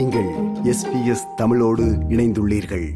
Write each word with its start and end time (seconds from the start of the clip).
நீங்கள் 0.00 0.28
எஸ்பிஎஸ் 0.64 1.34
தமிழோடு 1.36 1.84
இணைந்துள்ளீர்கள். 2.08 2.88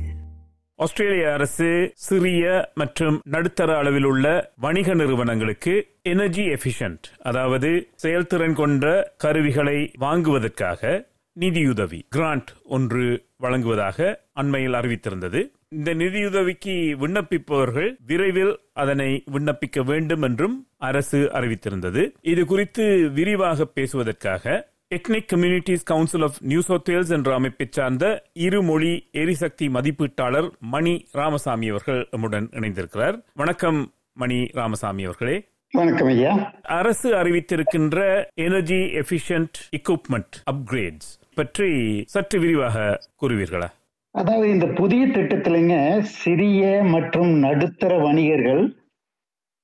ஆஸ்திரேலிய 0.74 1.32
அரசு 1.32 1.92
சிறிய 1.94 2.70
மற்றும் 2.74 3.20
நடுத்தர 3.24 3.76
அளவில் 3.76 4.04
உள்ள 4.04 4.52
வணிக 4.56 4.94
நிறுவனங்களுக்கு 4.94 5.86
எனர்ஜி 6.02 6.48
எஃபிஷியன்ட் 6.48 7.02
அதாவது 7.18 7.88
செயல்திறன் 7.94 8.54
கொண்ட 8.54 9.14
கருவிகளை 9.16 9.90
வாங்குவதற்காக 9.98 11.08
நிதியுதவி 11.32 12.06
கிராண்ட் 12.08 12.50
ஒன்று 12.64 13.26
வழங்குவதாக 13.36 14.28
அண்மையில் 14.32 14.72
அறிவித்திருந்தது. 14.72 15.50
இந்த 15.68 15.94
நிதியுதவிக்கு 15.94 16.96
விண்ணப்பிப்பவர்கள் 17.00 17.96
விரைவில் 18.06 18.60
அதனை 18.72 19.24
விண்ணப்பிக்க 19.32 19.84
வேண்டும் 19.84 20.22
என்றும் 20.22 20.66
அரசு 20.78 21.18
அறிவித்திருந்தது. 21.18 22.10
இது 22.20 22.44
குறித்து 22.44 23.10
விரிவாக 23.10 23.64
பேசுவதற்காக 23.64 24.72
ethnic 24.90 25.30
communities 25.32 25.84
council 25.84 26.22
of 26.22 26.36
New 26.40 26.60
South 26.60 26.88
Wales 26.88 27.10
என்ற 27.10 27.34
அமைப்பை 27.34 27.66
சார்ந்த 27.70 28.22
இருமொழி 28.32 29.08
எரிசக்தி 29.12 29.68
மதிப்பீட்டாளர் 29.68 30.48
மணி 30.60 31.06
ராமசாமி 31.12 31.68
அவர்கள் 31.68 32.08
நம்முடன் 32.10 32.48
இணைந்திருக்கிறார். 32.52 33.22
வணக்கம் 33.34 33.92
மணி 34.12 34.48
ராமசாமி 34.52 35.04
அவர்களே. 35.04 35.48
வணக்கம் 35.70 36.08
ஐயா. 36.08 36.52
அரசு 36.62 37.14
அறிவித்திருக்கின்ற 37.14 38.24
எனர்ஜி 38.34 38.74
எஃபிஷியன்ட் 38.74 39.58
எக்யூப்மெண்ட் 39.76 40.36
அப்கிரேட்ஸ் 40.52 41.10
பற்றி 41.34 42.02
சற்று 42.06 42.40
விரிவாக 42.40 43.00
கூறுவீர்களா? 43.22 43.68
அதாவது 44.10 44.50
இந்த 44.50 44.66
புதிய 44.66 45.06
திட்டத்திலங்க 45.06 46.00
சிறிய 46.00 46.82
மற்றும் 46.84 47.32
நடுத்தர 47.38 47.98
வணிகர்கள் 47.98 48.76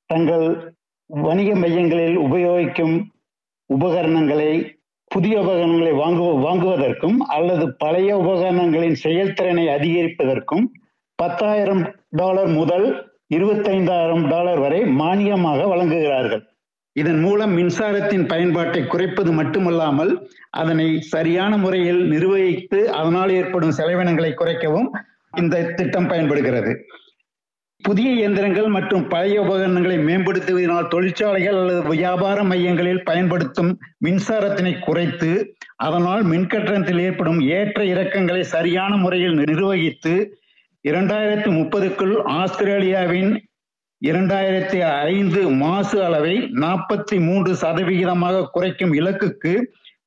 தங்கள் 0.06 0.76
வணிக 1.06 1.54
மையங்களில் 1.54 2.18
உபயோகிக்கும் 2.18 2.96
உபகரணங்களை 3.66 4.52
புதிய 5.10 5.34
உபகரணங்களை 5.40 5.92
வாங்கு 5.92 6.24
வாங்குவதற்கும் 6.46 7.16
அல்லது 7.36 7.64
பழைய 7.82 8.10
உபகரணங்களின் 8.16 8.98
செயல்திறனை 9.04 9.64
அதிகரிப்பதற்கும் 9.68 10.64
பத்தாயிரம் 11.18 11.82
டாலர் 12.10 12.50
முதல் 12.50 12.86
இருபத்தைந்தாயிரம் 13.34 14.24
டாலர் 14.28 14.58
வரை 14.58 14.80
மானியமாக 15.00 15.66
வழங்குகிறார்கள். 15.72 16.42
இதன் 16.96 17.20
மூலம் 17.20 17.52
மின்சாரத்தின் 17.56 18.24
பயன்பாட்டை 18.26 18.86
குறைப்பது 18.86 19.32
மட்டுமல்லாமல் 19.32 20.12
அதனை 20.50 20.86
சரியான 21.00 21.56
முறையில் 21.56 22.00
நிர்வகித்து 22.12 22.80
அதனால் 22.90 23.30
ஏற்படும் 23.30 23.76
செலவினங்களை 23.78 24.32
குறைக்கவும் 24.34 24.88
இந்த 25.36 25.62
திட்டம் 25.78 26.08
பயன்படுகிறது. 26.08 26.72
புதிய 27.82 28.08
இயந்திரங்கள் 28.12 28.66
மற்றும் 28.66 29.08
பழைய 29.08 29.36
உபகரணங்களை 29.40 29.96
மேம்படுத்துவதனால் 29.98 30.88
தொழிற்சாலைகள் 30.88 31.56
அல்லது 31.56 31.82
வியாபார 31.88 32.42
மையங்களில் 32.42 33.02
பயன்படுத்தும் 33.02 33.70
மின்சாரத்தினை 34.04 34.72
குறைத்து 34.78 35.30
அதனால் 35.76 36.22
மின்கட்டணத்தில் 36.24 37.00
ஏற்படும் 37.00 37.40
ஏற்ற 37.50 37.84
இறக்கங்களை 37.84 38.40
சரியான 38.40 38.96
முறையில் 38.96 39.38
நிர்வகித்து 39.38 40.14
இரண்டாயிரத்தி 40.84 41.50
முப்பதுக்குள் 41.50 42.14
ஆஸ்திரேலியாவின் 42.32 43.32
இரண்டாயிரத்தி 44.02 44.78
ஐந்து 45.08 45.40
மாசு 45.54 46.04
அளவை 46.04 46.36
நாற்பத்தி 46.60 47.16
மூன்று 47.20 47.54
சதவிகிதமாக 47.54 48.46
குறைக்கும் 48.52 48.94
இலக்குக்கு 48.94 49.52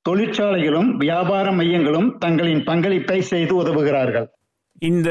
தொழிற்சாலைகளும் 0.10 0.90
வியாபார 0.96 1.52
மையங்களும் 1.52 2.10
தங்களின் 2.18 2.64
பங்களிப்பை 2.64 3.22
செய்து 3.22 3.54
உதவுகிறார்கள். 3.64 4.28
இந்த 4.90 5.10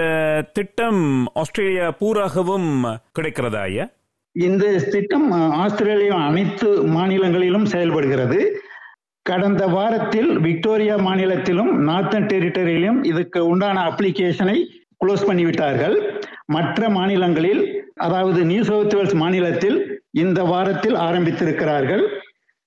திட்டம் 0.53 1.03
ஆஸ்திரேலியா 1.35 1.87
பூராகவும் 2.01 2.71
கிடைக்கிறதா 3.19 3.61
ஐயா 3.69 3.85
இந்த 4.33 4.65
திட்டம் 4.95 5.31
ஆஸ்திரேலியா 5.33 6.17
அனைத்து 6.29 6.69
மாநிலங்களிலும் 6.97 7.65
செயல்படுகிறது. 7.65 8.39
கடந்த 9.23 9.67
வாரத்தில் 9.67 10.31
விக்டோரியா 10.39 10.97
மாநிலத்திலும் 10.97 11.73
நார்த்தன் 11.89 12.29
டெரிட்டரியிலும் 12.33 12.99
இதுக்கு 13.05 13.41
உண்டான 13.47 13.83
அப்ளிகேஷனை 13.91 14.59
க்ளோஸ் 15.03 15.27
பண்ணிவிட்டார்கள். 15.29 15.97
மற்ற 16.47 16.89
மாநிலங்களில் 16.89 17.63
அதாவது 18.07 18.45
நியூ 18.45 18.63
சவுத் 18.63 18.95
வேல்ஸ் 18.95 19.15
மாநிலத்தில் 19.15 19.79
இந்த 20.11 20.43
வாரத்தில் 20.43 20.97
ஆரம்பித்திருக்கிறார்கள். 21.09 22.05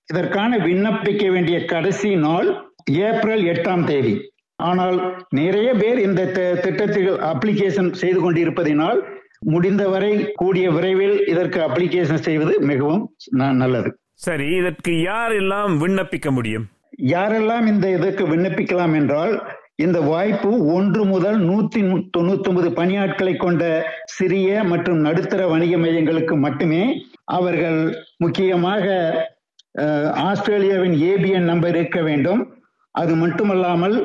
இதற்கான 0.09 0.57
விண்ணப்பிக்க 0.57 1.25
வேண்டிய 1.31 1.65
கடைசி 1.65 2.15
நாள் 2.15 2.49
ஏப்ரல் 3.09 3.43
எட்டாம் 3.53 3.85
தேதி. 3.91 4.15
ஆனால் 4.59 4.97
நிறைய 5.39 5.69
பேர் 5.81 5.99
இந்த 6.07 6.21
திட்டத்தில் 6.65 7.09
அப்ளிகேஷன் 7.31 7.91
செய்து 8.01 8.19
கொண்டிருப்பதினால் 8.25 8.99
முடிந்தவரை 9.53 10.13
கூடிய 10.41 10.67
விரைவில் 10.75 11.17
இதற்கு 11.31 11.59
அப்ளிகேஷன் 11.65 12.23
செய்வது 12.27 12.53
மிகவும் 12.69 13.03
நல்லது. 13.63 13.89
சரி 14.25 14.47
இதற்கு 14.59 14.91
யாரெல்லாம் 15.09 15.73
விண்ணப்பிக்க 15.83 16.29
முடியும்? 16.37 16.65
யாரெல்லாம் 17.13 17.65
இந்த 17.73 17.85
இதற்கு 17.97 18.23
விண்ணப்பிக்கலாம் 18.31 18.95
என்றால் 18.99 19.33
இந்த 19.85 19.99
வாய்ப்பு 20.11 20.49
ஒன்று 20.75 21.01
முதல் 21.13 21.39
நூத்தி 21.47 21.79
தொண்ணூத்தி 22.15 22.47
ஒன்பது 22.51 22.69
பணியாட்களை 22.77 23.33
கொண்ட 23.37 23.63
சிறிய 24.17 24.63
மற்றும் 24.71 24.99
நடுத்தர 25.07 25.41
வணிக 25.53 25.77
மையங்களுக்கு 25.83 26.35
மட்டுமே 26.45 26.83
அவர்கள் 27.37 27.79
முக்கியமாக 28.23 28.85
ஆஸ்திரேலியாவின் 30.29 30.95
ஏபிஎன் 31.11 31.49
நம்பர் 31.51 31.75
இருக்க 31.79 32.01
வேண்டும். 32.09 32.41
அது 32.95 33.13
மட்டுமல்லாமல் 33.23 33.97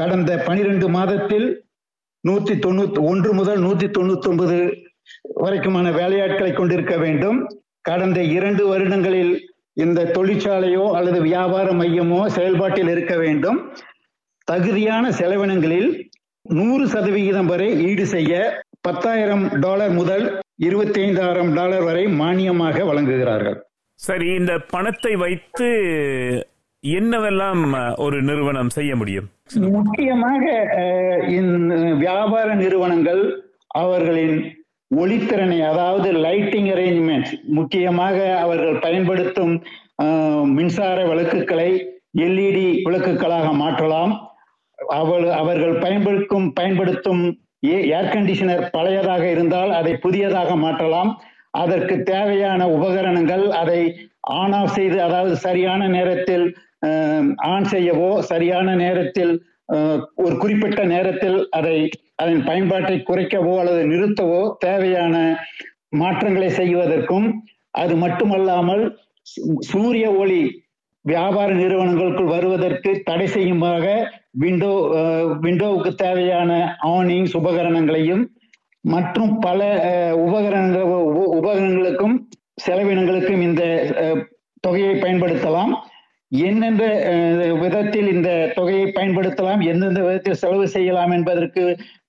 கடந்த 0.00 0.32
பனிரெண்டு 0.46 0.86
மாதத்தில் 0.96 1.46
நூத்தி 2.28 2.54
தொண்ணூத்தி 2.64 3.00
ஒன்று 3.10 3.30
முதல் 3.38 3.60
நூத்தி 3.66 3.86
தொண்ணூத்தி 3.96 4.28
ஒன்பது 4.32 4.58
வரைக்குமான 5.42 5.86
வேலையாட்களை 6.00 6.52
கொண்டிருக்க 6.54 6.94
வேண்டும். 7.04 7.38
கடந்த 7.88 8.20
இரண்டு 8.36 8.62
வருடங்களில் 8.70 9.32
இந்த 9.84 10.06
தொழிற்சாலையோ 10.16 10.84
அல்லது 10.98 11.18
வியாபார 11.28 11.66
மையமோ 11.80 12.20
செயல்பாட்டில் 12.36 12.90
இருக்க 12.94 13.14
வேண்டும். 13.16 13.58
தகுதியான 14.48 15.04
செலவினங்களில் 15.20 15.90
நூறு 16.42 16.84
சதவிகிதம் 16.94 17.50
வரை 17.52 17.68
ஈடு 17.88 18.04
செய்ய 18.14 18.34
பத்தாயிரம் 18.86 19.44
டாலர் 19.64 19.94
முதல் 20.00 20.24
இருபத்தி 20.66 20.98
ஐந்தாயிரம் 21.06 21.50
டாலர் 21.58 21.84
வரை 21.88 22.04
மானியமாக 22.20 22.84
வழங்குகிறார்கள். 22.90 23.58
சரி 24.00 24.28
இந்த 24.40 24.52
பணத்தை 24.74 25.12
வைத்து 25.24 25.68
என்னவெல்லாம் 26.84 27.62
ஒரு 28.04 28.18
நிறுவனம் 28.22 28.70
செய்ய 28.74 28.92
முடியும்? 28.96 29.26
முக்கியமாக 29.76 30.44
வியாபார 32.04 32.48
நிறுவனங்கள் 32.54 33.22
அவர்களின் 33.82 34.36
ஒளித்திறனை 34.90 35.58
அதாவது 35.70 36.08
லைட்டிங் 36.26 36.68
அரேஞ்ச்மெண்ட் 36.74 37.30
முக்கியமாக 37.58 38.16
அவர்கள் 38.44 38.78
பயன்படுத்தும் 38.84 39.54
மின்சார 40.58 40.98
விளக்குகளை 41.06 41.70
எல்இடி 42.26 42.66
விளக்குகளாக 42.86 43.48
மாற்றலாம். 43.62 44.12
அவள் 45.00 45.26
அவர்கள் 45.40 45.76
பயன்படுத்தும் 45.84 46.46
பயன்படுத்தும் 46.52 47.22
ஏர் 47.98 48.12
கண்டிஷனர் 48.14 48.64
பழையதாக 48.76 49.24
இருந்தால் 49.34 49.72
அதை 49.80 49.94
புதியதாக 50.04 50.50
மாற்றலாம். 50.64 51.10
அதற்கு 51.62 51.94
தேவையான 52.12 52.62
உபகரணங்கள் 52.76 53.44
அதை 53.62 53.80
ஆன் 54.40 54.54
ஆஃப் 54.60 54.74
செய்து 54.78 54.98
அதாவது 55.02 55.34
சரியான 55.46 55.82
நேரத்தில் 55.96 56.46
ஆன் 57.52 57.64
செய்யவோ 57.64 58.18
சரியான 58.20 58.74
நேரத்தில் 58.74 59.32
ஒரு 60.14 60.36
குறிப்பிட்ட 60.36 60.84
நேரத்தில் 60.84 61.48
அதை 61.50 61.90
அதன் 62.16 62.44
பயன்பாட்டை 62.44 62.96
குறைக்கவோ 63.00 63.58
அல்லது 63.58 63.82
நிறுத்தவோ 63.86 64.56
தேவையான 64.58 65.16
மாற்றங்களை 65.88 66.48
செய்வதற்கும் 66.50 67.42
அது 67.70 67.94
மட்டுமல்லாமல் 67.96 68.84
சூரிய 69.60 70.12
ஒளி 70.12 70.40
வியாபார 71.04 71.52
நிறுவனங்களுக்குள் 71.52 72.26
வருவதற்கு 72.26 72.90
தடை 73.04 73.26
செய்யுமாக 73.26 73.84
விண்டோ 74.38 74.72
விண்டோவுக்கு 75.40 75.94
தேவையான 75.94 76.50
ஆனிங்ஸ் 76.86 77.36
உபகரணங்களையும் 77.36 78.24
மற்றும் 78.84 79.40
பல 79.40 79.60
உபகரணங்கள் 80.14 80.90
உபகரணங்களுக்கும் 81.38 82.16
செலவினங்களுக்கும் 82.66 83.40
இந்த 83.40 83.62
தொகையை 84.60 84.94
பயன்படுத்தலாம். 84.94 85.72
எந்தெந்த 86.32 86.84
விதத்தில் 87.62 88.08
இந்த 88.14 88.30
தொகையை 88.56 88.86
பயன்படுத்தலாம் 88.96 89.62
எந்தெந்த 89.70 90.00
விதத்தில் 90.06 90.40
செலவு 90.42 90.66
செய்யலாம் 90.74 91.12
என்பதற்கு 91.16 91.62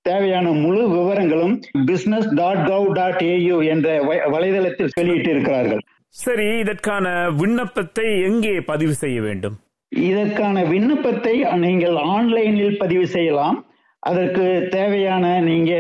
தேவையான 0.10 0.52
முழு 0.64 0.84
விவரங்களும் 0.96 1.56
business 1.90 2.28
dot 2.40 2.64
gov 2.72 2.88
dot 2.98 3.24
A U 3.34 3.58
என்ற 3.74 3.88
வலைதளத்தில் 4.36 4.94
வெளியிட்டிருக்கிறார்கள். 5.00 5.82
சரி 6.16 6.48
இதற்கான 6.64 7.08
விண்ணப்பத்தை 7.42 8.06
எங்கே 8.28 8.54
பதிவு 8.72 8.94
செய்ய 9.04 9.18
வேண்டும்? 9.28 9.56
இதற்கான 9.92 10.64
விண்ணப்பத்தை 10.74 11.36
நீங்கள் 11.66 11.98
ஆன்லைனில் 12.16 12.80
பதிவு 12.84 13.08
செய்யலாம். 13.16 13.58
அதற்கு 14.04 14.46
தேவையான 14.76 15.26
நீங்க 15.48 15.74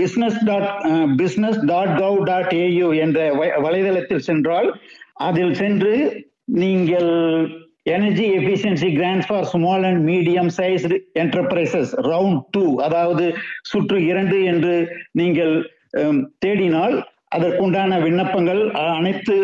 business 0.00 0.38
dot 0.48 0.70
business 1.20 1.60
dot 1.72 1.94
gov 2.02 2.18
dot 2.30 2.54
A U 2.64 2.88
என்ற 3.04 3.18
வலைதளத்தில் 3.66 4.26
சென்றால் 4.28 4.68
அதில் 5.28 5.54
சென்று 5.60 5.92
நீங்கள் 6.48 7.10
energy 7.84 8.24
efficiency 8.32 8.88
grant 8.96 9.24
for 9.26 9.44
small 9.44 9.84
and 9.84 10.08
medium 10.08 10.50
size 10.56 10.84
enterprises 11.14 11.92
round 12.08 12.42
two 12.50 12.80
அதாவது 12.80 13.34
சுற்று 13.62 13.98
இரண்டு 14.04 14.44
என்று 14.44 14.74
நீங்கள் 15.12 15.54
தேடினால் 16.46 16.96
அதற்குண்டான 17.36 18.00
விண்ணப்பங்கள் 18.02 18.70
அனைத்து 18.72 19.36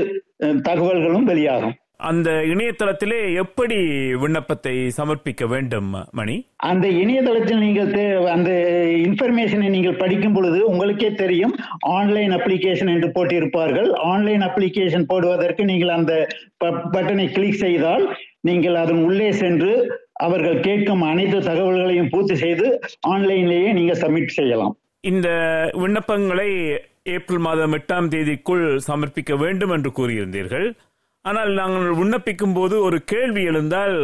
தகவல்களும் 0.63 1.23
வெளியாகும். 1.23 1.77
அந்த 2.01 2.31
இணையதளத்திலே 2.53 3.19
எப்படி 3.43 3.77
விண்ணப்பத்தை 4.23 4.73
சமர்ப்பிக்க 4.97 5.45
வேண்டும் 5.53 5.91
மணி? 6.19 6.35
அந்த 6.71 6.87
இணையதளத்தில் 7.03 7.63
நீங்கள் 7.65 7.93
அந்த 8.35 8.51
இன்ஃபர்மேஷனை 9.07 9.69
நீங்கள் 9.75 10.01
படிக்கும் 10.03 10.35
பொழுது 10.37 10.59
உங்களுக்கே 10.71 11.11
தெரியும் 11.23 11.55
ஆன்லைன் 11.99 12.33
அப்ளிகேஷன் 12.39 12.93
என்று 12.95 13.09
போட்டிருப்பார்கள். 13.17 13.91
ஆன்லைன் 14.13 14.45
அப்ளிகேஷன் 14.49 15.09
போடுவதற்கு 15.11 15.65
நீங்கள் 15.73 15.93
அந்த 15.99 16.15
பட்டனை 16.95 17.27
கிளிக் 17.37 17.63
செய்தால் 17.65 18.07
நீங்கள் 18.49 18.79
அதன் 18.85 19.03
உள்ளே 19.09 19.29
சென்று 19.43 19.73
அவர்கள் 20.27 20.65
கேட்கும் 20.67 21.05
அனைத்து 21.11 21.39
தகவல்களையும் 21.51 22.11
பூர்த்தி 22.15 22.37
செய்து 22.45 22.67
ஆன்லைன்லேயே 23.13 23.71
நீங்கள் 23.79 24.01
சப்மிட் 24.03 24.37
செய்யலாம். 24.39 24.75
இந்த 25.13 25.29
விண்ணப்பங்களை 25.83 26.51
ஏப்ரல் 27.15 27.45
மாதம் 27.47 27.77
எட்டாம் 27.79 28.11
தேதிக்குள் 28.13 28.67
சமர்ப்பிக்க 28.89 29.33
வேண்டும் 29.45 29.73
என்று 29.77 29.91
கூறியிருந்தீர்கள். 29.99 30.69
ஆனால் 31.25 31.51
நாங்கள் 31.53 31.99
விண்ணப்பிக்கும் 31.99 32.55
போது 32.55 32.75
ஒரு 32.83 32.97
கேள்வி 33.05 33.43
எழுந்தால் 33.43 33.95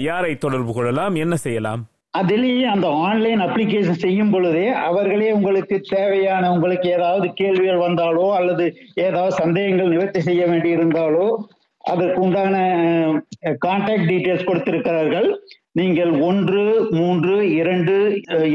யாரை 0.00 0.30
தொடர்பு 0.36 0.72
கொள்ளலாம்? 0.72 1.14
என்ன 1.14 1.34
செய்யலாம்? 1.36 1.82
அதிலேயே 2.10 2.64
அந்த 2.64 2.88
ஆன்லைன் 3.06 3.40
அப்ளிகேஷன் 3.40 4.02
செய்யும் 4.04 4.30
பொழுதே 4.30 4.64
அவர்களே 4.88 5.28
உங்களுக்கு 5.32 5.76
தேவையான 5.88 6.50
உங்களுக்கு 6.52 6.88
ஏதாவது 6.88 7.26
கேள்விகள் 7.32 7.84
வந்தாலோ 7.86 8.26
அல்லது 8.34 8.64
ஏதாவது 9.06 9.34
சந்தேகங்கள் 9.34 9.88
நிவர்த்தி 9.88 10.20
செய்ய 10.20 10.46
வேண்டி 10.46 10.70
இருந்தாலோ 10.76 11.26
அதற்கு 11.84 12.20
உண்டான 12.20 12.54
கான்டாக்ட் 13.64 14.08
டீட்டெயில்ஸ் 14.10 14.46
கொடுத்திருக்கிறார்கள். 14.46 15.28
நீங்கள் 15.72 16.12
ஒன்று 16.20 16.62
மூன்று 16.90 17.34
இரண்டு 17.60 17.96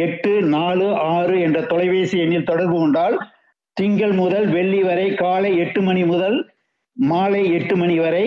எட்டு 0.07 0.31
நாலு 0.55 0.87
ஆறு 1.15 1.35
என்ற 1.39 1.59
தொலைபேசி 1.61 2.17
எண்ணில் 2.19 2.49
தொடர்பு 2.51 2.77
கொண்டால் 2.79 3.17
திங்கள் 3.77 4.11
முதல் 4.11 4.47
வெள்ளி 4.47 4.83
வரை 4.83 5.13
காலை 5.13 5.51
எட்டு 5.57 5.81
மணி 5.81 6.03
முதல் 6.03 6.37
மாலை 6.99 7.51
எட்டு 7.51 7.75
மணி 7.77 7.99
வரை 7.99 8.23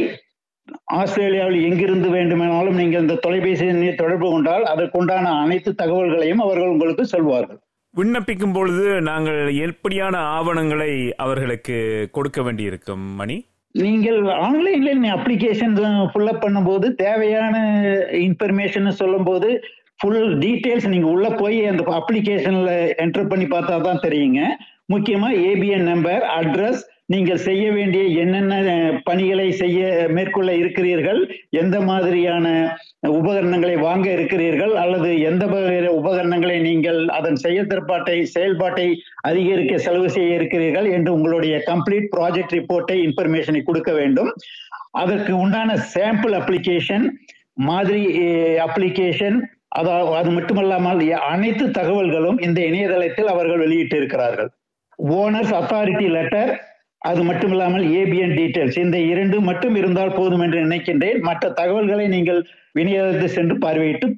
ஆஸ்திரேலியாவில் 0.84 1.64
எங்கிருந்து 1.64 2.08
வேண்டுமானாலும் 2.10 2.74
நீங்கள் 2.74 3.00
இந்த 3.00 3.14
தொலைபேசி 3.14 3.66
எண்ணை 3.66 3.94
தொடர்பு 3.94 4.30
கொண்டால் 4.30 4.64
அதற்குண்டான 4.64 5.32
அனைத்து 5.42 5.74
தகவல்களையும் 5.74 6.38
அவர்கள் 6.38 6.68
உங்களுக்கு 6.68 7.06
சொல்வார்கள். 7.06 7.58
விண்ணப்பிக்கும் 7.96 8.52
பொழுது 8.52 9.00
நாங்கள் 9.00 9.54
எப்படியான 9.56 10.14
ஆவணங்களை 10.16 11.12
அவர்களுக்கு 11.16 12.08
கொடுக்க 12.10 12.42
வேண்டியிருக்கும் 12.42 13.14
மணி? 13.16 13.46
நீங்கள் 13.74 14.28
ஆன்லைன்ல 14.28 15.10
அப்ளிகேஷன் 15.16 15.74
ஃபுல்லப் 16.12 16.42
பண்ணும்போது 16.44 16.94
தேவையான 16.94 17.54
இன்ஃபர்மேஷன் 18.12 18.88
சொல்லும்போது 18.88 19.64
ஃபுல் 19.98 20.38
டீட்டெயில்ஸ் 20.38 20.88
நீங்க 20.88 21.06
உள்ள 21.06 21.28
போய் 21.28 21.66
அந்த 21.66 21.82
அப்ளிகேஷன்ல 21.82 22.94
என்டர் 23.04 23.28
பண்ணி 23.28 23.44
பார்த்தா 23.44 23.80
தான் 23.80 24.02
தெரியுங்க. 24.02 24.40
முக்கியமா 24.92 25.28
ஏபிஎன் 25.50 25.88
நம்பர் 25.92 26.22
அட்ரஸ் 26.22 26.82
நீங்கள் 27.08 27.42
செய்ய 27.46 27.64
வேண்டிய 27.76 28.02
என்னென்ன 28.22 28.54
பணிகளை 29.08 29.46
செய்ய 29.60 29.80
மேற்கொள்ள 30.16 30.50
இருக்கிறீர்கள்? 30.60 31.20
எந்த 31.60 31.76
மாதிரியான 31.88 32.46
உபகரணங்களை 33.18 33.76
வாங்க 33.86 34.06
இருக்கிறீர்கள்? 34.16 34.74
அல்லது 34.82 35.08
எந்த 35.30 35.44
வகையான 35.52 35.90
உபகரணங்களை 36.00 36.56
நீங்கள் 36.68 37.00
அதன் 37.18 37.38
செயல்திறப்பாட்டை 37.44 38.16
செயல்பாட்டை 38.34 38.86
அதிகரிக்க 39.30 39.74
செலவு 39.86 40.08
செய்ய 40.16 40.38
இருக்கிறீர்கள் 40.38 40.88
என்று 40.96 41.12
உங்களுடைய 41.16 41.56
கம்ப்ளீட் 41.70 42.08
ப்ராஜெக்ட் 42.16 42.56
ரிப்போர்ட்டை 42.58 42.98
இன்ஃபர்மேஷனை 43.06 43.62
கொடுக்க 43.68 43.92
வேண்டும். 44.00 44.30
அதற்கு 45.02 45.32
உண்டான 45.42 45.76
சாம்பிள் 45.94 46.36
அப்ளிகேஷன் 46.40 47.06
மாதிரி 47.70 48.02
அப்ளிகேஷன் 48.66 49.38
அதாவது 49.78 50.16
அது 50.20 50.30
மட்டுமல்லாமல் 50.36 51.00
அனைத்து 51.34 51.64
தகவல்களும் 51.78 52.38
இந்த 52.46 52.58
இணையதளத்தில் 52.70 53.32
அவர்கள் 53.34 53.62
வெளியிட்டு 53.64 53.96
இருக்கிறார்கள் 54.00 54.50
ஓனர்ஸ் 55.18 55.54
அத்தாரிட்டி 55.60 56.06
லெட்டர் 56.16 56.52
அது 57.08 57.20
மட்டுமில்லாமல் 57.24 57.84
ஏபிஎன் 58.00 58.34
டீடைல்ஸ் 58.38 58.78
இந்த 58.78 58.98
இரண்டு 59.12 59.40
மட்டும் 59.40 59.74
இருந்தால் 59.74 60.16
போதும் 60.16 60.42
என்று 60.46 60.58
நினைக்கின்றேன். 60.64 61.20
மற்ற 61.20 61.50
தகவல்களை 61.50 62.08
நீங்கள் 62.08 62.40
விநியோகத்தில் 62.72 63.34
சென்று 63.36 63.56
பார்வையிட்டு 63.58 64.08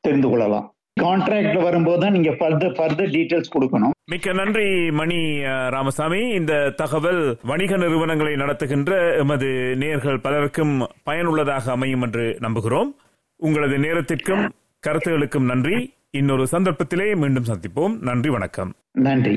தெரிந்து 0.00 0.28
கொள்ளலாம். 0.28 0.66
கான்ட்ராக்ட்ல 1.00 1.62
வரும்போது 1.62 1.98
தான் 2.00 2.14
நீங்க 2.16 2.30
ஃபர்தர் 2.30 2.72
ஃபர்தர் 2.78 3.10
டீடைல்ஸ் 3.14 3.52
கொடுக்கணும். 3.56 3.90
மிக்க 4.10 4.32
நன்றி 4.32 4.90
மணி 4.90 5.18
ராமசாமி. 5.76 6.20
இந்த 6.38 6.54
தகவல் 6.76 7.38
வணிக 7.42 7.76
நிறுவனங்களை 7.76 8.36
நடத்துகின்ற 8.36 9.16
எமது 9.18 9.50
நேர்கள் 9.82 10.22
பலருக்கும் 10.26 10.74
பயனுள்ளதாக 11.02 11.70
அமையும் 11.72 12.02
என்று 12.02 12.26
நம்புகிறோம். 12.40 12.90
உங்களது 13.36 13.78
நேரத்திற்கும் 13.78 14.44
கருத்துகளுக்கும் 14.86 15.50
நன்றி. 15.52 15.78
இன்னொரு 16.10 16.46
சந்தர்ப்பத்திலே 16.52 17.08
மீண்டும் 17.16 17.48
சந்திப்போம். 17.52 17.96
நன்றி 18.10 18.30
வணக்கம். 18.30 18.72
நன்றி. 18.92 19.36